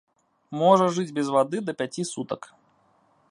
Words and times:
Можа 0.61 0.87
жыць 0.95 1.13
без 1.19 1.27
вады 1.37 1.57
да 1.67 1.77
пяці 1.81 2.09
сутак. 2.15 2.41